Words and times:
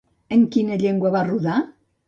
En 0.37 0.47
quina 0.55 0.79
llengua 0.85 1.13
va 1.19 1.23
rodar? 1.31 1.61